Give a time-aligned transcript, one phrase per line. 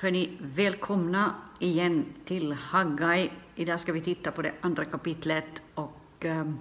[0.00, 3.30] Hörni, välkomna igen till Haggai.
[3.54, 6.58] Idag ska vi titta på det andra kapitlet och um,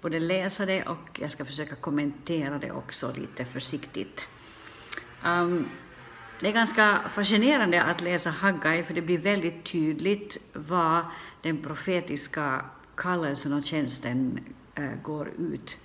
[0.00, 4.20] både läsa det och jag ska försöka kommentera det också lite försiktigt.
[5.24, 5.68] Um,
[6.40, 11.04] det är ganska fascinerande att läsa Haggai för det blir väldigt tydligt vad
[11.42, 12.64] den profetiska
[12.96, 14.40] kallelsen och tjänsten
[14.78, 15.78] uh, går ut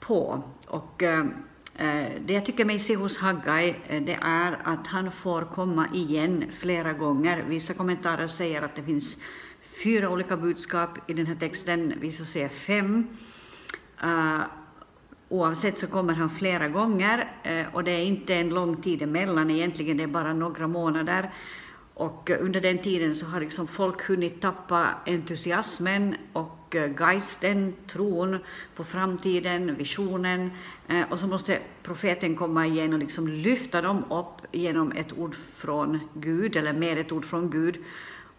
[0.00, 0.42] på.
[0.66, 1.34] Och, um,
[1.80, 5.86] Eh, det jag tycker mig se hos Haggai eh, det är att han får komma
[5.94, 7.44] igen flera gånger.
[7.48, 9.22] Vissa kommentarer säger att det finns
[9.82, 13.06] fyra olika budskap i den här texten, vissa säger fem.
[14.02, 14.40] Eh,
[15.28, 17.28] oavsett så kommer han flera gånger
[17.72, 21.30] och det är inte en lång tid emellan egentligen, det är bara några månader.
[21.98, 28.38] Och under den tiden så har liksom folk hunnit tappa entusiasmen och eh, geisten, tron
[28.76, 30.50] på framtiden, visionen.
[30.88, 35.34] Eh, och så måste profeten komma igen och liksom lyfta dem upp genom ett ord
[35.34, 37.78] från Gud, eller med ett ord från Gud.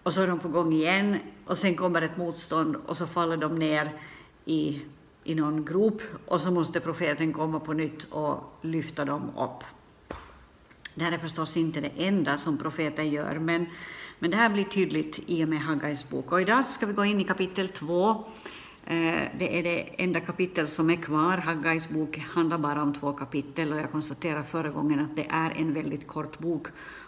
[0.03, 3.37] Och så är de på gång igen, och sen kommer ett motstånd och så faller
[3.37, 3.91] de ner
[4.45, 4.81] i,
[5.23, 9.63] i någon grop och så måste profeten komma på nytt och lyfta dem upp.
[10.99, 13.65] Det här är förstås inte det enda som profeten gör, men,
[14.19, 16.31] men det här blir tydligt i och med Haggais bok.
[16.31, 18.09] Och idag ska vi gå in i kapitel 2.
[18.09, 18.15] Eh,
[19.39, 21.37] det är det enda kapitel som är kvar.
[21.37, 25.51] Haggais bok handlar bara om två kapitel och jag konstaterade förra gången att det är
[25.51, 26.67] en väldigt kort bok.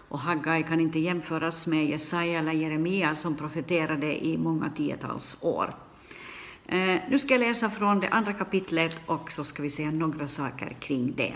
[0.09, 5.75] Och Haggai kan inte jämföras med Jesaja eller Jeremia som profeterade i många tiotals år.
[6.65, 10.27] Eh, nu ska jag läsa från det andra kapitlet och så ska vi säga några
[10.27, 11.33] saker kring det.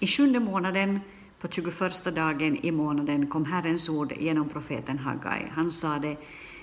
[0.00, 1.00] I sjunde månaden
[1.44, 5.46] på 21 dagen i månaden kom Herrens ord genom profeten Hagai.
[5.52, 6.16] Han sade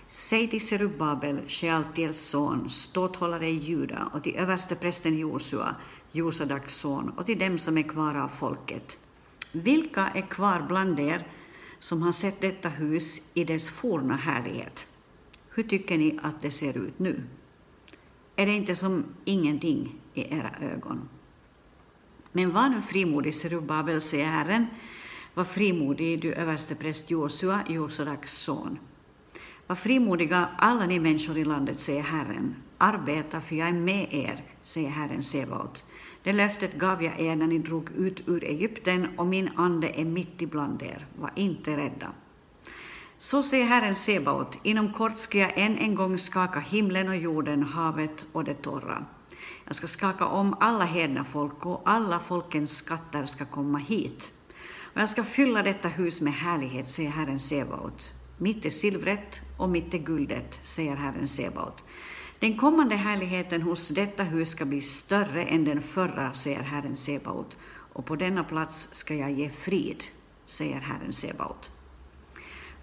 [0.07, 5.75] Säg till Serubabel, Shealtiels son, ståthållare i Juda, och till översteprästen Josua,
[6.11, 8.97] Josadaks son, och till dem som är kvar av folket.
[9.51, 11.27] Vilka är kvar bland er
[11.79, 14.85] som har sett detta hus i dess forna härlighet?
[15.49, 17.23] Hur tycker ni att det ser ut nu?
[18.35, 21.09] Är det inte som ingenting i era ögon?
[22.31, 24.67] Men var nu frimodig, Serubabel, säger Herren.
[25.33, 28.79] Var frimodig, du överstepräst Josua, Josadaks son.
[29.67, 32.55] Var frimodiga, alla ni människor i landet, säger Herren.
[32.77, 35.85] Arbeta, för jag är med er, säger Herren Sebaot.
[36.23, 40.05] Det löftet gav jag er när ni drog ut ur Egypten, och min ande är
[40.05, 41.05] mitt ibland er.
[41.19, 42.11] Var inte rädda.
[43.17, 47.63] Så säger Herren Sebaot, inom kort ska jag än en gång skaka himlen och jorden,
[47.63, 49.05] havet och det torra.
[49.71, 54.31] Jag ska skaka om alla hedna folk och alla folkens skatter ska komma hit.
[54.93, 58.11] Och jag ska fylla detta hus med härlighet, säger Herren Sebaot.
[58.37, 61.83] Mitt är silvret och mitt är guldet, säger Herren Sebaot.
[62.39, 67.57] Den kommande härligheten hos detta hus ska bli större än den förra, säger Herren Sebaot,
[67.93, 70.03] och på denna plats ska jag ge frid,
[70.45, 71.71] säger Herren Sebaot.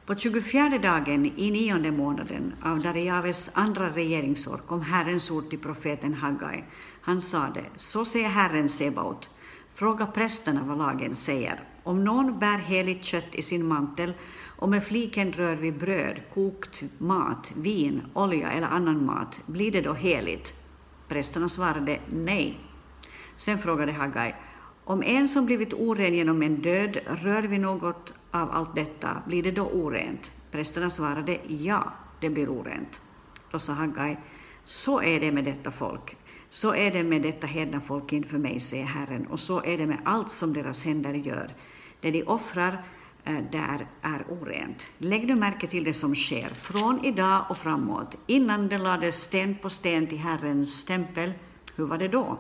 [0.08, 6.14] På 24 dagen i nionde månaden av Darijaves andra regeringsår kom Herrens ord till profeten
[6.14, 6.64] Haggai.
[7.00, 9.30] Han sade, så säger Herren Sebaot,
[9.74, 11.60] fråga prästerna vad lagen säger.
[11.82, 14.12] Om någon bär heligt kött i sin mantel
[14.58, 19.80] och med fliken rör vid bröd, kokt mat, vin, olja eller annan mat, blir det
[19.80, 20.54] då heligt?
[21.08, 22.60] Prästerna svarade nej.
[23.36, 24.34] Sen frågade Haggai,
[24.88, 29.42] om en som blivit oren genom en död rör vid något av allt detta, blir
[29.42, 30.30] det då orent?
[30.50, 33.00] Prästerna svarade ja, det blir orent.
[33.50, 34.16] Då sa Haggai,
[34.64, 36.16] så är det med detta folk.
[36.48, 39.86] Så är det med detta hedna folk inför mig, säger Herren, och så är det
[39.86, 41.54] med allt som deras händer gör.
[42.00, 42.84] Det de offrar
[43.24, 44.86] eh, där är orent.
[44.98, 48.16] Lägg nu märke till det som sker från idag och framåt.
[48.26, 51.32] Innan det lades sten på sten till Herrens tempel,
[51.76, 52.38] hur var det då?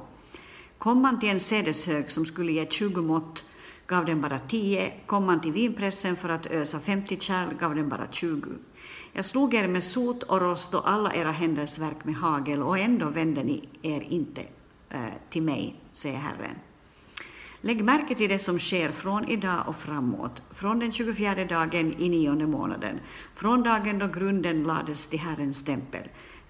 [0.78, 3.44] Kom man till en sädeshög som skulle ge 20 mått
[3.88, 4.92] gav den bara 10.
[5.06, 8.50] Kom man till vinpressen för att ösa 50 kärl gav den bara 20.
[9.12, 12.78] Jag slog er med sot och rost och alla era händers verk med hagel och
[12.78, 14.40] ändå vände ni er inte
[14.90, 15.00] eh,
[15.30, 16.54] till mig, säger Herren.
[17.60, 22.08] Lägg märke till det som sker från idag och framåt, från den 24 dagen i
[22.08, 23.00] nionde månaden,
[23.34, 26.08] från dagen då grunden lades till Herrens tempel.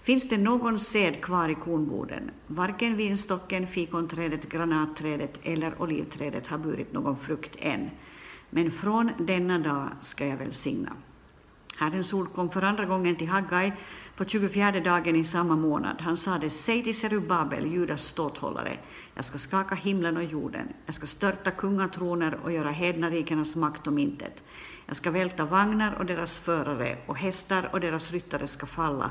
[0.08, 2.30] Finns det någon sed kvar i kornboden?
[2.46, 7.90] Varken vinstocken, fikonträdet, granatträdet eller olivträdet har burit någon frukt än.
[8.50, 10.92] Men från denna dag ska jag välsigna.
[11.76, 13.72] Herrens ord kom för andra gången till Haggai
[14.16, 15.96] på 24 dagen i samma månad.
[16.00, 18.78] Han sade, säg till Serubabel, Judas ståthållare,
[19.14, 23.98] jag ska skaka himlen och jorden, jag ska störta kungatroner och göra hednarikernas makt om
[23.98, 24.42] intet.
[24.86, 29.10] Jag ska välta vagnar och deras förare, och hästar och deras ryttare ska falla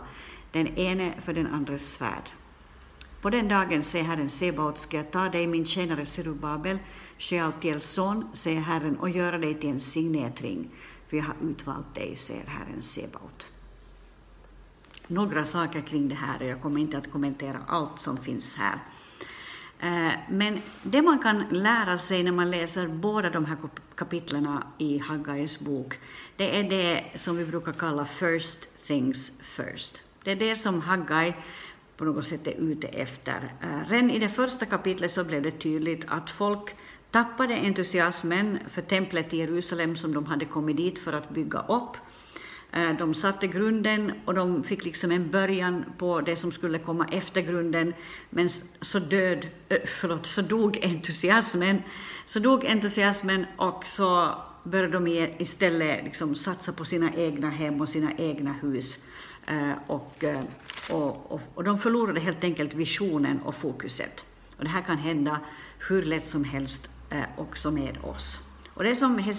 [0.52, 2.30] den ene för den andres svärd.
[3.22, 6.80] På den dagen, säger Herren Sebaot, ska jag ta dig, min tjänare Serubabel,
[7.18, 10.70] Shealtiels son, säger Herren, och göra dig till en signetring.
[11.08, 13.48] för jag har utvalt dig, säger Herren Sebaot.
[15.08, 18.80] Några saker kring det här, och jag kommer inte att kommentera allt som finns här.
[19.80, 23.58] Eh, men det man kan lära sig när man läser båda de här
[23.96, 25.94] kapitlen i Haggais bok,
[26.36, 30.07] det är det som vi brukar kalla first things first.
[30.28, 31.34] Det är det som Haggai
[31.98, 33.54] på något sätt är ute efter.
[33.62, 36.76] Eh, redan i det första kapitlet så blev det tydligt att folk
[37.12, 41.98] tappade entusiasmen för templet i Jerusalem som de hade kommit dit för att bygga upp.
[42.72, 47.08] Eh, de satte grunden och de fick liksom en början på det som skulle komma
[47.12, 47.94] efter grunden,
[48.30, 48.50] men
[48.82, 51.82] så, död, eh, förlåt, så dog entusiasmen.
[52.26, 55.08] Så dog entusiasmen och så började de
[55.38, 59.08] istället liksom satsa på sina egna hem och sina egna hus.
[59.48, 60.42] Eh, och, eh,
[60.90, 64.26] och, och, och de förlorade helt enkelt visionen och fokuset.
[64.58, 65.40] Och det här kan hända
[65.90, 68.40] hur lätt som helst eh, också med oss.
[68.74, 69.34] Och det som,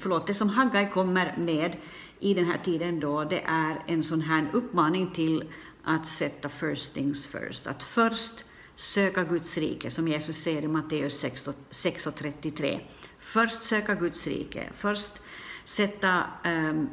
[0.00, 1.76] förlåt, det som Haggai kommer med
[2.20, 5.44] i den här tiden då, det är en sån här uppmaning till
[5.84, 7.66] att sätta first things first.
[7.66, 8.44] Att först
[8.76, 12.80] söka Guds rike, som Jesus säger i Matteus 6.33.
[13.18, 15.22] Först söka Guds rike, först
[15.64, 16.88] sätta um,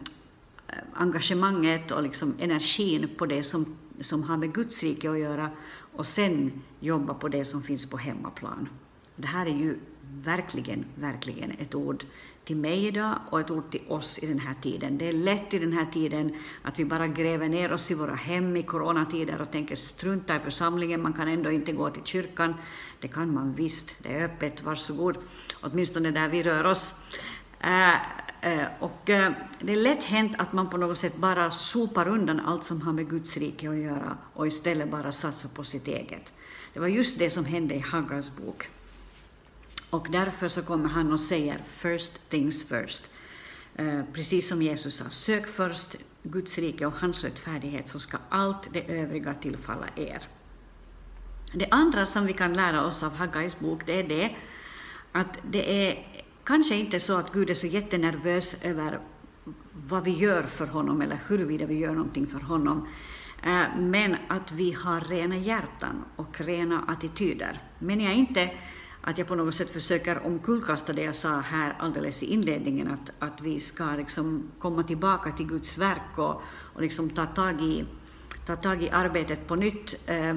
[0.74, 5.50] Eh, engagemanget och liksom energin på det som, som har med Guds rike att göra
[5.96, 8.70] och sen jobba på det som finns på hemmaplan.
[9.16, 12.06] Det här är ju verkligen, verkligen ett ord
[12.46, 14.98] till mig idag och ett ord till oss i den här tiden.
[14.98, 18.16] Det är lätt i den här tiden att vi bara gräver ner oss i våra
[18.16, 22.54] hem i coronatider och tänker strunta i församlingen, man kan ändå inte gå till kyrkan.
[23.00, 25.18] Det kan man visst, det är öppet, varsågod,
[25.62, 27.00] åtminstone där vi rör oss.
[27.60, 27.96] Eh,
[28.42, 32.40] eh, och eh, det är lätt hänt att man på något sätt bara sopar undan
[32.40, 36.34] allt som har med Guds rike att göra och istället bara satsar på sitt eget.
[36.74, 38.70] Det var just det som hände i Haggars bok.
[39.90, 43.14] Och därför så kommer han och säger first things first.
[44.14, 48.82] Precis som Jesus sa, sök först Guds rike och hans rättfärdighet så ska allt det
[48.82, 50.22] övriga tillfalla er.
[51.54, 54.36] Det andra som vi kan lära oss av Haggais bok, det är det
[55.12, 56.19] att det är
[56.50, 59.00] kanske inte så att Gud är så jättenervös över
[59.88, 62.88] vad vi gör för honom eller huruvida vi gör någonting för honom,
[63.44, 67.62] eh, men att vi har rena hjärtan och rena attityder.
[67.80, 68.52] Men jag inte
[69.02, 73.12] att jag på något sätt försöker omkullkasta det jag sa här alldeles i inledningen, att,
[73.20, 76.42] att vi ska liksom komma tillbaka till Guds verk och,
[76.74, 77.86] och liksom ta, tag i,
[78.46, 79.96] ta tag i arbetet på nytt.
[80.06, 80.36] Eh,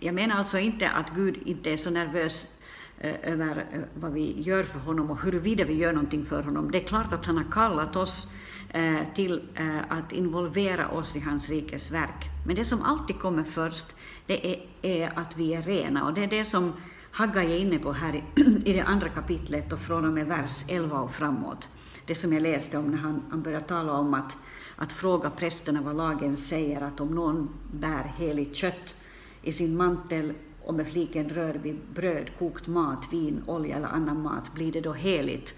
[0.00, 2.54] jag menar alltså inte att Gud inte är så nervös
[2.98, 6.70] Eh, över eh, vad vi gör för honom och huruvida vi gör någonting för honom.
[6.70, 8.34] Det är klart att han har kallat oss
[8.68, 9.42] eh, till
[9.88, 12.30] att involvera oss i hans rikes verk.
[12.46, 13.96] Men det som alltid kommer först,
[14.26, 16.72] det är, att vi är rena och det är det som
[17.10, 18.24] Haggai är inne på här
[18.64, 21.68] i det andra kapitlet och från och med vers 11 och framåt.
[22.06, 24.36] Det som jag läste om när han, han började tala om att,
[24.76, 28.94] att fråga prästerna vad lagen säger, att om någon bär heligt kött
[29.42, 30.32] i sin mantel
[30.64, 34.80] och med fliken rör vid bröd, kokt mat, vin, olja eller annan mat, blir det
[34.80, 35.54] då heligt?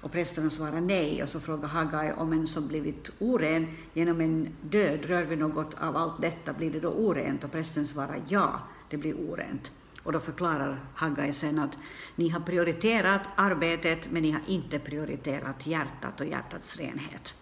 [0.00, 4.48] Och prästerna svarar nej, och så frågar Hagai om en som blivit oren genom en
[4.62, 7.44] död, rör vid något av allt detta, blir det då orent?
[7.44, 8.60] Och prästen svarar ja,
[8.90, 9.70] det blir orent.
[10.02, 11.78] Och då förklarar Haggai sen att
[12.16, 17.34] ni har prioriterat arbetet, men ni har inte prioriterat hjärtat och hjärtats renhet.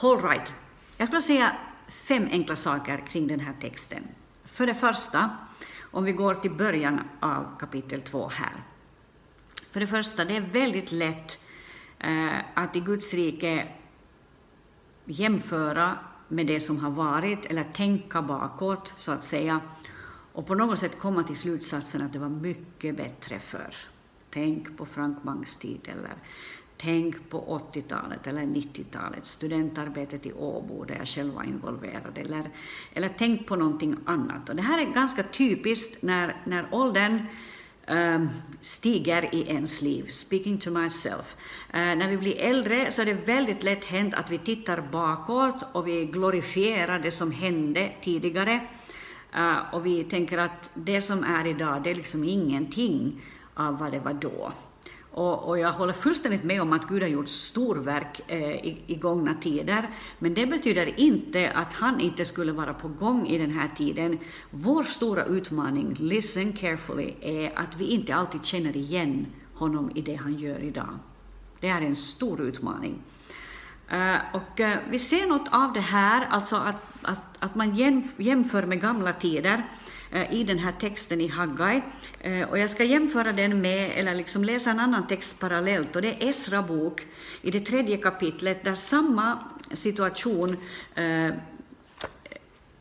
[0.00, 0.52] All right.
[0.96, 1.56] Jag skulle säga
[1.88, 4.02] fem enkla saker kring den här texten.
[4.44, 5.30] För det första,
[5.90, 8.64] om vi går till början av kapitel 2 här.
[9.70, 11.38] För det första, det är väldigt lätt
[11.98, 13.68] eh, att i Guds rike
[15.04, 19.60] jämföra med det som har varit, eller tänka bakåt, så att säga,
[20.32, 23.74] och på något sätt komma till slutsatsen att det var mycket bättre förr.
[24.30, 26.14] Tänk på Frank Mangs tid, eller
[26.76, 32.50] tänk på 80-talet eller 90-talet, studentarbetet i Åbo där jag själv var involverad, eller,
[32.94, 34.48] eller tänk på någonting annat.
[34.48, 37.26] Och det här är ganska typiskt när, när åldern
[37.88, 38.28] um,
[38.60, 41.36] stiger i ens liv, speaking to myself.
[41.74, 45.64] Uh, när vi blir äldre så är det väldigt lätt hänt att vi tittar bakåt
[45.72, 48.60] och vi glorifierar det som hände tidigare
[49.36, 53.22] Uh, och vi tänker att det som är idag, det är liksom ingenting
[53.54, 54.52] av vad det var då.
[55.16, 58.94] Och, och jag håller fullständigt med om att Gud har gjort storverk eh, i, i
[58.94, 63.50] gångna tider, men det betyder inte att han inte skulle vara på gång i den
[63.50, 64.18] här tiden.
[64.50, 70.14] Vår stora utmaning, listen carefully, är att vi inte alltid känner igen honom i det
[70.14, 70.98] han gör idag.
[71.60, 72.98] Det är en stor utmaning.
[73.88, 77.76] Eh, och eh, vi ser något av det här, alltså att, att, att man
[78.18, 79.64] jämför med gamla tider eh,
[80.16, 81.82] Eh, i den här texten i Haggai.
[82.20, 86.02] Eh, och jag ska jämföra den med, eller liksom läsa en annan text parallellt, och
[86.02, 87.06] det är Esra bok
[87.42, 89.38] i det tredje kapitlet, där samma
[89.72, 90.56] situation
[90.94, 91.34] eh,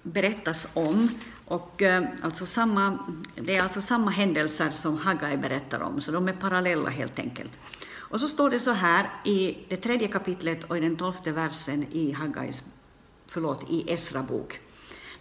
[0.01, 1.09] berättas om.
[1.47, 1.81] Och,
[2.21, 2.99] alltså samma,
[3.35, 7.51] det är alltså samma händelser som Haggai berättar om, så de är parallella helt enkelt.
[7.93, 11.85] Och så står det så här i det tredje kapitlet och i den tolfte versen
[11.91, 12.63] i Haggais,
[13.27, 14.59] förlåt, i Esra bok.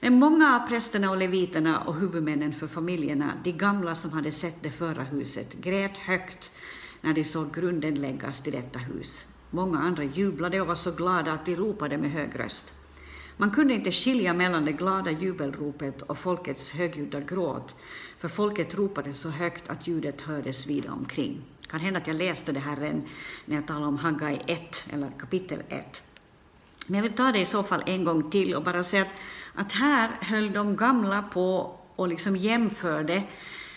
[0.04, 4.62] Men många av prästerna och leviterna och huvudmännen för familjerna, de gamla som hade sett
[4.62, 6.52] det förra huset, grät högt
[7.00, 9.26] när de såg grunden läggas till detta hus.
[9.50, 12.72] Många andra jublade och var så glada att de ropade med hög röst.
[13.36, 17.74] Man kunde inte skilja mellan det glada jubelropet och folkets högljudda gråt,
[18.18, 21.42] för folket ropade så högt att ljudet hördes vida omkring
[21.74, 23.02] kan hända att jag läste det här redan
[23.44, 26.02] när jag talade om Haggai 1, eller kapitel 1.
[26.86, 29.08] Men jag vill ta det i så fall en gång till och bara säga att,
[29.54, 33.14] att här höll de gamla på och liksom jämförde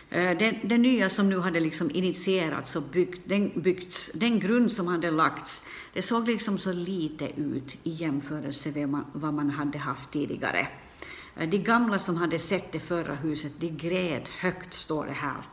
[0.09, 4.71] eh, det, det, nya som nu hade liksom initierats och byggt, den, byggts, den grund
[4.71, 9.77] som hade lagts, det såg liksom så lite ut i jämförelse med vad man hade
[9.77, 10.67] haft tidigare.
[11.35, 15.43] Eh, de gamla som hade sett det förra huset, de grät högt, står det här.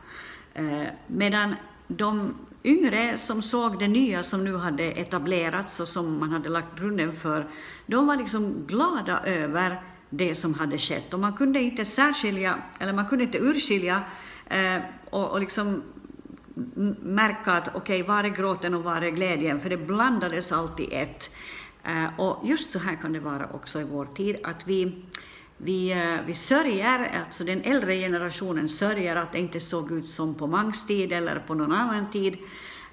[0.53, 1.55] Eh, medan
[1.87, 6.79] de yngre som såg det nya som nu hade etablerats och som man hade lagt
[6.79, 7.47] grunden för,
[7.85, 11.13] de var liksom glada över det som hade skett.
[11.13, 14.03] Och man kunde inte särskilja, eller man kunde inte urskilja
[14.49, 14.77] eh,
[15.09, 15.83] och, och liksom
[17.01, 19.61] märka att okej, okay, var är gråten och var är glädjen?
[19.61, 21.31] För det blandades alltid ett.
[21.83, 25.05] Eh, och just så här kan det vara också i vår tid, att vi
[25.57, 30.35] vi, eh, vi sörjer, alltså den äldre generationen sörjer att det inte såg ut som
[30.35, 32.37] på Mangs tid eller på någon annan tid.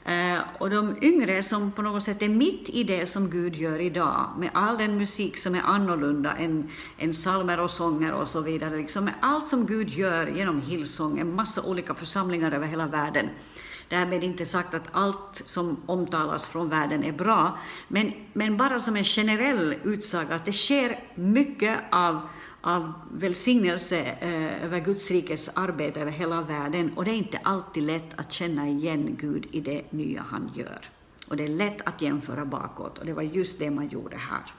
[0.04, 3.81] Eh, och de yngre som på något sätt är mitt i det som Gud gör
[3.81, 8.40] idag, med all den musik som är annorlunda än, än salmer och sånger och så
[8.40, 12.87] vidare, liksom med allt som Gud gör genom Hillsong, en massa olika församlingar över hela
[12.87, 13.28] världen.
[13.88, 18.97] Därmed inte sagt att allt som omtalas från världen är bra, men, men bara som
[18.97, 22.21] en generell utsaga att det sker mycket av
[22.62, 27.83] av välsignelse eh, över Guds rikes arbete över hela världen och det är inte alltid
[27.83, 30.81] lätt att känna igen Gud i det nya han gör.
[31.28, 34.52] Och det är lätt att jämföra bakåt och det var just det man gjorde här.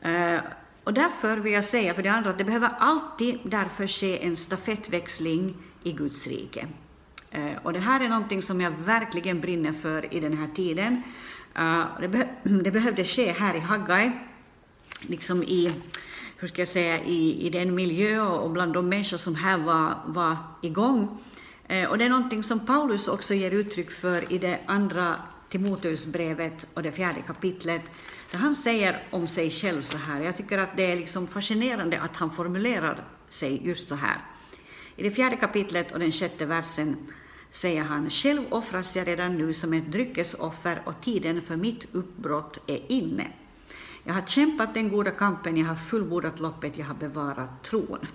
[0.00, 0.40] Eh,
[0.84, 4.36] och därför vill jag säga för det andra att det behöver alltid därför ske en
[4.36, 6.66] stafettväxling i Guds rike.
[7.30, 11.02] Eh, och det här är någonting som jag verkligen brinner för i den här tiden.
[11.54, 11.84] Eh,
[12.62, 14.12] det behövde ske här i Haggai,
[15.00, 15.72] liksom i
[16.44, 19.98] hur ska jag säga, i, i den miljö och bland de människor som här var,
[20.06, 21.18] var igång.
[21.68, 25.16] Eh, och det är någonting som Paulus också ger uttryck för i det andra
[25.48, 27.82] Timoteusbrevet och det fjärde kapitlet,
[28.30, 30.20] där han säger om sig själv så här.
[30.20, 34.16] Jag tycker att det är liksom fascinerande att han formulerar sig just så här.
[34.96, 36.96] I det fjärde kapitlet och den sjätte versen
[37.50, 42.58] säger han, själv offras jag redan nu som ett dryckesoffer och tiden för mitt uppbrott
[42.66, 43.32] är inne.
[44.04, 48.06] Jag har kämpat den goda kampen, jag har fullbordat loppet, jag har bevarat tron.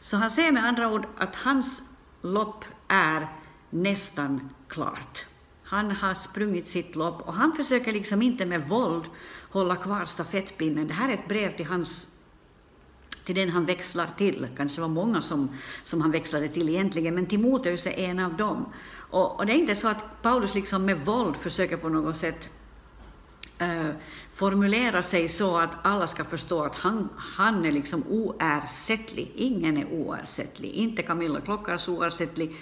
[0.00, 1.82] Så han säger med andra ord att hans
[2.22, 3.28] lopp är
[3.70, 5.26] nästan klart.
[5.62, 9.04] Han har sprungit sitt lopp och han försöker liksom inte med våld
[9.50, 10.86] hålla kvar stafettpinnen.
[10.86, 12.18] Det här är ett brev till hans
[13.28, 14.48] till den han växlar till.
[14.56, 15.48] Kanske var många som,
[15.82, 18.66] som han växlade till egentligen, men Timoteus är en av dem.
[19.10, 22.48] Och, och, det är inte så att Paulus liksom med våld försöker på något sätt
[23.58, 23.90] Eh,
[24.32, 29.32] formulera sig så att alla ska förstå att han, han är liksom oersättlig.
[29.34, 30.70] Ingen är oersättlig.
[30.70, 32.56] Inte Camilla Klockars oersättlig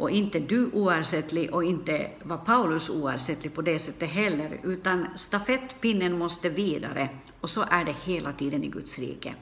[0.00, 6.18] och inte du oersättlig och inte var Paulus oersättlig på det sättet heller, utan stafettpinnen
[6.18, 7.08] måste vidare
[7.40, 9.34] och så är det hela tiden i Guds rike.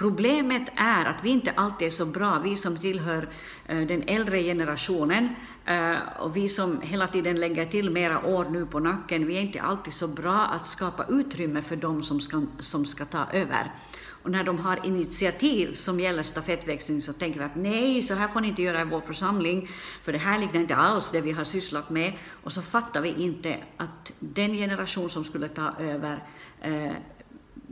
[0.00, 3.28] Problemet är att vi inte alltid är så bra, vi som tillhör
[3.66, 5.28] eh, den äldre generationen
[5.66, 9.40] eh, och vi som hela tiden lägger till mera år nu på nacken, vi är
[9.40, 13.72] inte alltid så bra att skapa utrymme för dem som ska, som ska ta över.
[14.22, 18.28] Och när de har initiativ som gäller stafettväxling så tänker vi att nej, så här
[18.28, 19.70] får ni inte göra i vår församling,
[20.02, 22.12] för det här liknar inte alls det vi har sysslat med.
[22.42, 26.24] Och så fattar vi inte att den generation som skulle ta över
[26.60, 26.92] eh,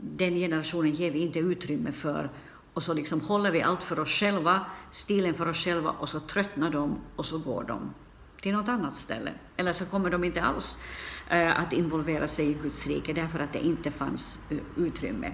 [0.01, 2.29] den generationen ger vi inte utrymme för
[2.73, 6.19] och så liksom håller vi allt för oss själva, stilen för oss själva och så
[6.19, 7.93] tröttnar de och så går de
[8.41, 9.31] till något annat ställe.
[9.57, 10.83] Eller så kommer de inte alls
[11.29, 15.31] eh, att involvera sig i Guds rike därför att det inte fanns eh, utrymme.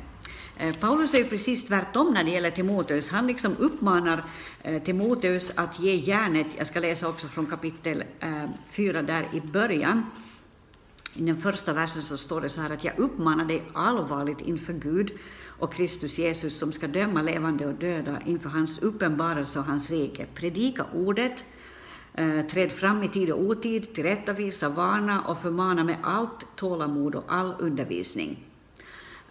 [0.57, 3.11] Eh, Paulus är ju precis tvärtom när det gäller Timoteus.
[3.11, 4.23] Han liksom uppmanar
[4.63, 9.41] eh, Timoteus att ge järnet, jag ska läsa också från kapitel eh, 4 där i
[9.41, 10.11] början,
[11.17, 14.73] i den första versen så står det så här att jag uppmanar dig allvarligt inför
[14.73, 15.11] Gud
[15.59, 20.25] och Kristus Jesus som ska döma levande och döda inför hans uppenbarelse och hans rike.
[20.33, 21.45] Predika ordet,
[22.13, 27.23] eh, träd fram i tid och otid, tillrättavisa, varna och förmana med allt tålamod och
[27.27, 28.43] all undervisning.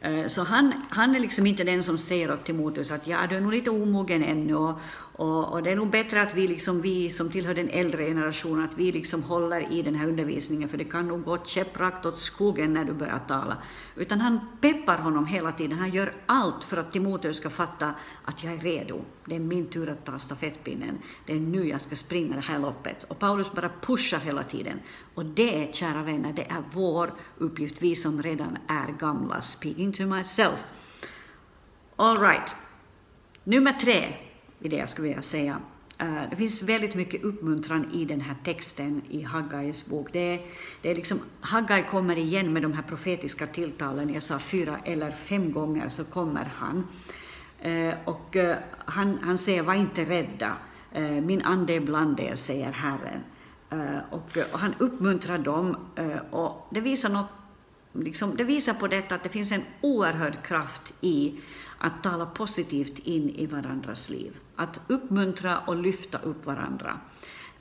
[0.00, 3.36] Eh, så han, han är liksom inte den som säger åt Timoteus att ja, du
[3.36, 4.78] är nog lite omogen ännu och,
[5.16, 8.64] och, och, det är nog bättre att vi, liksom, vi som tillhör den äldre generationen,
[8.64, 12.18] att vi liksom håller i den här undervisningen, för det kan nog gå käpprakt åt
[12.18, 13.56] skogen när du börjar tala.
[13.96, 17.94] Utan han peppar honom hela tiden, han gör allt för att Timoteus ska fatta
[18.24, 19.04] att jag är redo.
[19.24, 20.98] Det är min tur att ta stafettpinnen.
[21.26, 23.04] Det är nu jag ska springa det här loppet.
[23.08, 24.80] Och Paulus bara pushar hela tiden.
[25.14, 29.40] Och det, kära vänner, det är vår uppgift, vi som redan är gamla.
[29.40, 30.64] Speaking to myself.
[31.96, 32.54] All right.
[33.44, 34.14] Nummer tre
[34.64, 35.60] i det jag skulle vilja säga.
[35.98, 40.08] Eh, det finns väldigt mycket uppmuntran i den här texten i Haggais bok.
[40.12, 40.40] Det är,
[40.82, 44.14] det är liksom, Haggai kommer igen med de här profetiska tilltalen.
[44.14, 46.86] Jag sa fyra eller fem gånger så kommer han.
[47.60, 50.56] Eh, och eh, han, han säger, var inte rädda.
[51.22, 53.20] min ande är bland er, säger Herren.
[54.10, 55.76] Och, och, han uppmuntrar dem
[56.30, 57.26] och det visar något
[57.92, 61.40] Liksom, det visar på detta att det finns en oerhörd kraft i
[61.78, 64.32] att tala positivt in i varandras liv.
[64.56, 67.00] Att uppmuntra och lyfta upp varandra.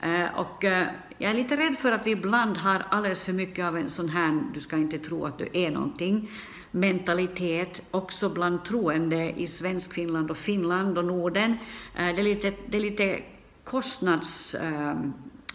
[0.00, 0.86] Eh, och eh,
[1.18, 4.08] jag är lite rädd för att vi ibland har alldeles för mycket av en sån
[4.08, 6.30] här, du ska inte tro att du är någonting,
[6.70, 11.56] mentalitet också bland troende i svensk Finland och Finland och Norden.
[11.94, 13.22] Eh, det är lite, det är lite
[13.64, 14.56] kostnads...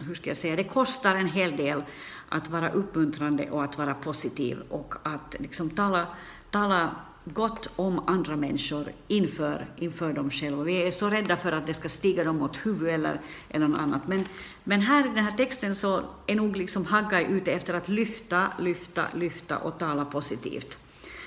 [0.06, 0.56] Hur ska jag säga?
[0.56, 1.82] Det kostar en hel del
[2.28, 6.06] att vara uppmuntrande och att vara positiv och att liksom tala,
[6.50, 6.90] tala
[7.34, 10.62] gott om andra människor inför, inför dem själva.
[10.62, 13.80] Vi är så rädda för att det ska stiga dem åt huvudet eller, eller något
[13.80, 14.08] annat.
[14.08, 14.24] Men,
[14.64, 18.46] men här i den här texten så är nog liksom Haggai ute efter att lyfta,
[18.58, 20.78] lyfta, lyfta och tala positivt.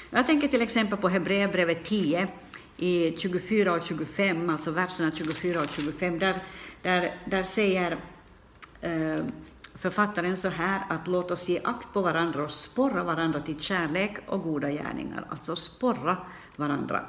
[0.10, 2.27] Jag tänker till exempel på Hebreerbrevet 10
[2.77, 6.19] i 24 och 25, alltså verserna 24 och 25.
[6.19, 6.43] Där,
[6.81, 7.98] där, där säger
[8.81, 9.25] eh,
[9.84, 14.18] författaren så här att låt oss ge akt på varandra och sporra varandra till kärlek
[14.28, 16.18] och goda gärningar, alltså sporra
[16.56, 17.06] varandra.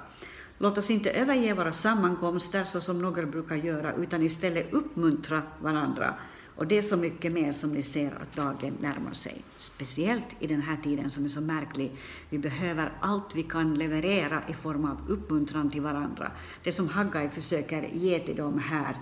[0.58, 6.14] Låt oss inte överge våra sammankomster så som några brukar göra, utan istället uppmuntra varandra.
[6.56, 9.42] Och det är så mycket mer som ni ser att dagen närmar sig.
[9.58, 11.96] Speciellt i den här tiden som är så märklig.
[12.30, 16.30] Vi behöver allt vi kan leverera i form av uppmuntran till varandra.
[16.64, 18.96] Det som Haggai försöker ge till dem här.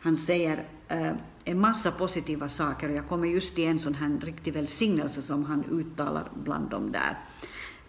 [0.00, 1.12] Han säger eh,
[1.48, 5.44] en massa positiva saker och jag kommer just till en sån här riktig välsignelse som
[5.44, 7.18] han uttalar bland dem där.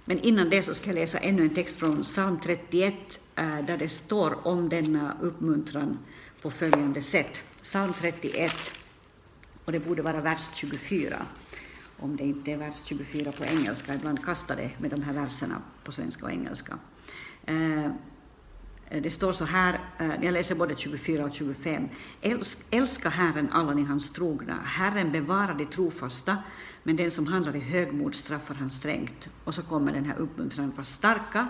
[0.05, 2.93] Men innan det så ska jag läsa ännu en text från psalm 31
[3.35, 5.99] eh, där det står om denna uppmuntran
[6.41, 7.41] på följande sätt.
[7.61, 8.53] Psalm 31,
[9.65, 11.25] och det borde vara vers 24,
[11.99, 13.95] om det inte är vers 24 på engelska.
[13.95, 16.77] Ibland kastar det med de här verserna på svenska och engelska.
[17.45, 17.91] Eh,
[18.89, 21.89] Eh, det står så här, eh, jag läser både 24 och 25.
[22.71, 24.57] älska Herren alla ni hans trogna.
[24.63, 26.37] Herren bevarar de trofasta,
[26.83, 29.29] men den som handlar i högmod straffar han strängt.
[29.43, 31.47] Och så kommer den här uppmuntran, var starka,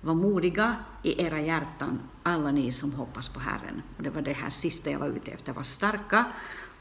[0.00, 3.82] var modiga i era hjärtan, alla ni som hoppas på Herren.
[3.96, 6.24] Och det var det här sista jag var ute efter, var starka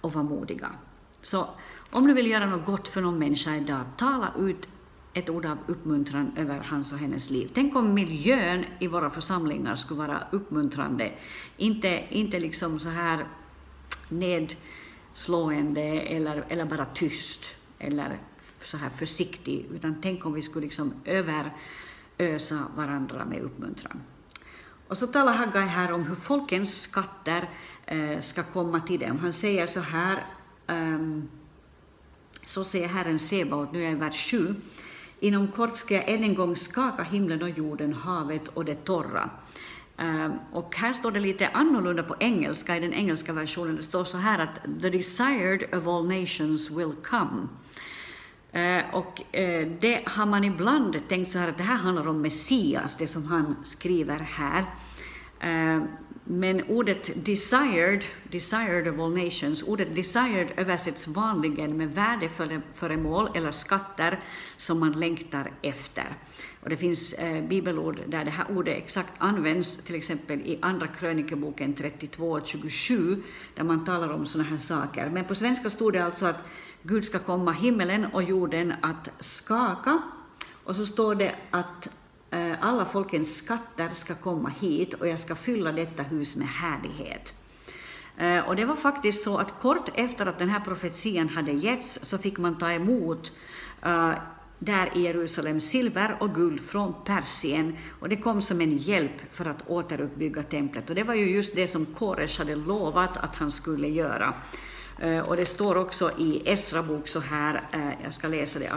[0.02, 0.70] och var modiga.
[1.22, 1.48] Så
[1.90, 4.70] om du vill göra något gott för någon människa idag, tala ut
[5.14, 7.52] ett ord av uppmuntran över hans och hennes liv.
[7.54, 11.12] Tänk om miljön i våra församlingar skulle vara uppmuntrande,
[11.58, 13.28] inte, inte liksom så här
[14.10, 17.46] nedslående eller, eller bara tyst
[17.80, 18.20] eller
[18.64, 24.02] så här försiktig, utan tänk om vi skulle liksom överösa varandra med uppmuntran.
[24.88, 27.50] Och så talar Haggai här om hur folkens skatter
[27.86, 29.20] eh, ska komma till dem.
[29.20, 30.26] Han säger så här,
[30.68, 31.30] um,
[32.46, 34.56] så säger Herren Sebaot, nu är jag i vers 7,
[35.24, 39.30] Inom kort ska jag än en gång skaka himlen och jorden, havet och det torra.
[39.98, 43.76] Ehm, och här står det lite annorlunda på engelska, i den engelska versionen.
[43.76, 47.48] Det står så här att the desired of all nations will come.
[48.52, 52.22] Ehm, och eh, det har man ibland tänkt så här att det här handlar om
[52.22, 54.66] Messias, det som han skriver här.
[55.40, 55.88] Ehm,
[56.32, 64.20] men ordet desired, desired of all nations, ordet desired översätts vanligen med värdeföremål eller skatter
[64.58, 66.16] som man längtar efter.
[66.64, 70.88] Och det finns eh, bibelord där det här ordet exakt används, till exempel i Andra
[70.88, 73.24] krönikeboken 32 och 27,
[73.56, 75.10] där man talar om sådana här saker.
[75.10, 76.44] Men på svenska stod det alltså att
[76.84, 80.02] Gud ska komma himmelen och jorden att skaka,
[80.64, 81.88] och så står det att
[82.32, 87.34] Eh, alla folkens skatter ska komma hit och jag ska fylla detta hus med härlighet.
[88.18, 92.00] Eh, och det var faktiskt så att kort efter att den här profetian hade getts
[92.02, 93.32] så fick man ta emot
[93.82, 94.14] eh,
[94.60, 99.46] där i Jerusalem silver och guld från Persien och det kom som en hjälp för
[99.46, 100.90] att återuppbygga templet.
[100.90, 104.34] Och det var ju just det som Koresh hade lovat att han skulle göra.
[105.00, 108.70] Eh, och det står också i Esra bok så här, eh, jag ska läsa det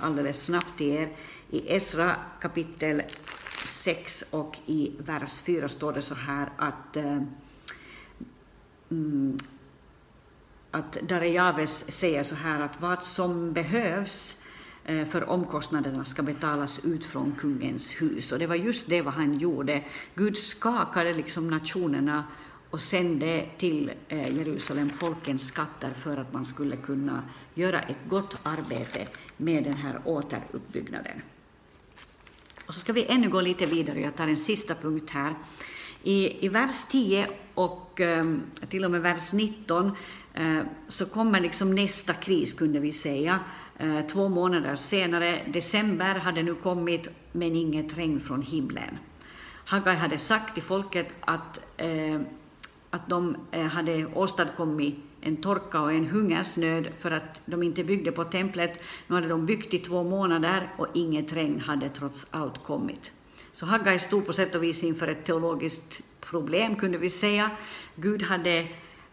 [0.00, 1.08] alldeles snabbt till er,
[1.50, 3.02] i Esra kapitel
[3.64, 7.22] 6 och i vers 4 står det så här att eh,
[8.90, 9.38] mm,
[10.70, 14.44] att Darejaves säger så här att vad som behövs
[14.84, 18.32] för omkostnaderna ska betalas ut från kungens hus.
[18.32, 19.84] Och det var just det vad han gjorde.
[20.14, 22.24] Gud skakade liksom nationerna
[22.72, 27.22] och sände till eh, Jerusalem folkens skatter för att man skulle kunna
[27.54, 29.06] göra ett gott arbete
[29.36, 31.22] med den här återuppbyggnaden.
[32.66, 35.34] Och så ska vi ännu gå lite vidare, jag tar en sista punkt här.
[36.02, 39.96] I, i vers 10 och ehm, till och med vers 19
[40.34, 43.40] eh, så kommer liksom nästa kris, kunde vi säga.
[43.78, 48.98] Eh, två månader senare, december, hade nu kommit, men inget regn från himlen.
[49.64, 51.60] Haggai hade sagt till folket att,
[52.92, 58.12] att de eh, hade åstadkommit en torka och en hungersnöd för att de inte byggde
[58.12, 58.80] på templet.
[59.06, 63.12] Nu hade de byggt i två månader och inget regn hade trots allt kommit.
[63.52, 67.50] Så Haggai stod på sätt och vis inför ett teologiskt problem, kunde vi säga.
[67.96, 68.66] Gud hade,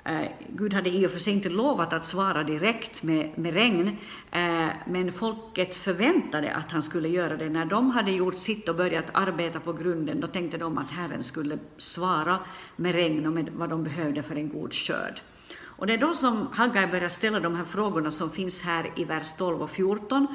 [0.10, 3.88] Eh, Gud hade i och för sig inte lovat att svara direkt med, med regn,
[4.32, 7.50] eh, men folket förväntade att han skulle göra det.
[7.50, 11.24] När de hade gjort sitt och börjat arbeta på grunden, då tänkte de att Herren
[11.24, 12.40] skulle svara
[12.76, 15.22] med regn och med vad de behövde för en god skörd.
[15.62, 19.04] Och det är då som Haggai börjar ställa de här frågorna som finns här i
[19.04, 20.28] vers 12 och 14.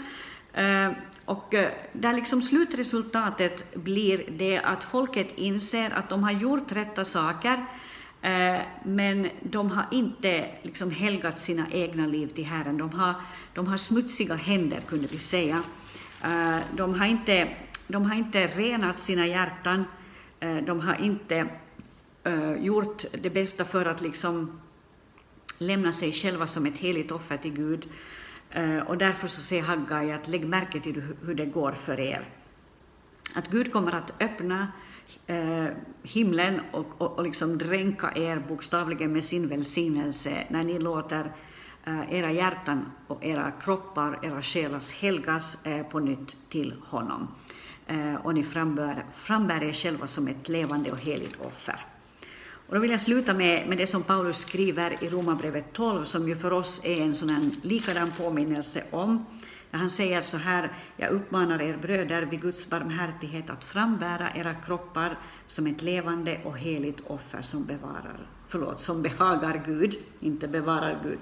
[0.52, 0.90] Eh,
[1.24, 1.54] och
[1.92, 7.66] där liksom slutresultatet blir det att folket inser att de har gjort rätta saker,
[8.24, 12.76] Eh, men de har inte liksom helgat sina egna liv till Herren.
[12.76, 13.14] De har,
[13.54, 15.62] de har smutsiga händer, kunde vi säga.
[16.24, 17.48] Eh, de har inte,
[17.86, 19.84] de har inte renat sina hjärtan,
[20.40, 21.48] eh, de har inte
[22.58, 24.60] gjort det bästa för att liksom
[25.58, 27.88] lämna sig själva som ett heligt offer till Gud.
[28.86, 32.28] Och därför så säger Haggai att lägg märke till hur det går för er.
[33.34, 34.68] Att Gud kommer att öppna
[35.26, 35.66] eh,
[36.02, 41.32] himlen och, och, och liksom dränka er bokstavligen med sin välsignelse när ni låter
[41.84, 47.28] eh, era hjärtan och era kroppar, era själar helgas eh, på nytt till honom.
[47.86, 51.86] Eh, och ni frambär, frambär er själva som ett levande och heligt offer.
[52.66, 56.28] Och då vill jag sluta med, med det som Paulus skriver i Romarbrevet 12, som
[56.28, 59.26] ju för oss är en sådan likadan påminnelse om.
[59.74, 65.18] Han säger så här, jag uppmanar er bröder vid Guds barmhärtighet att frambära era kroppar
[65.46, 71.18] som ett levande och heligt offer som bevarar, förlåt, som behagar Gud, inte bevarar Gud,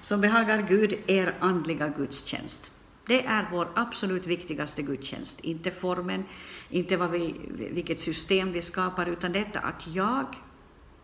[0.00, 2.70] som behagar Gud er andliga gudstjänst.
[3.06, 6.24] Det är vår absolut viktigaste gudstjänst, inte formen,
[6.70, 7.34] inte vad vi,
[7.72, 10.26] vilket system vi skapar, utan detta att jag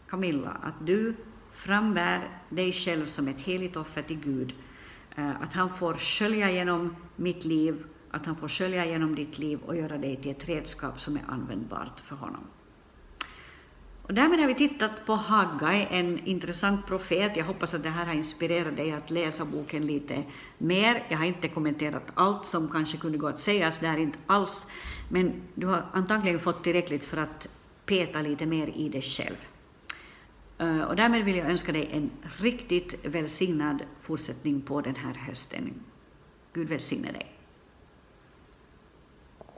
[0.09, 1.15] Camilla, att du
[1.53, 4.55] frambär dig själv som ett heligt offer till Gud,
[5.17, 9.59] Eh, att han får skölja genom mitt liv, att han får skölja genom ditt liv
[9.67, 12.45] och göra dig till ett redskap som är användbart för honom.
[14.03, 17.37] Och därmed har vi tittat på Haggai, en intressant profet.
[17.37, 20.23] Jag hoppas att det här har inspirerat dig att läsa boken lite
[20.59, 21.07] mer.
[21.09, 24.71] Jag har inte kommenterat allt som kanske kunde gå att sägas där, inte alls,
[25.09, 27.49] men du har antagligen fått tillräckligt för att
[27.87, 29.37] peta lite mer i dig själv.
[30.65, 35.75] Eh, och därmed vill jag önska dig en riktigt välsignad fortsättning på den här hösten.
[36.53, 37.34] Gud välsigne dig.